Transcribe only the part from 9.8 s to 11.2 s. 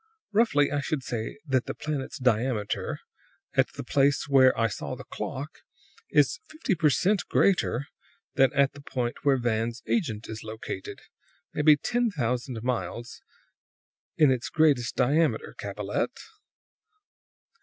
agent is located;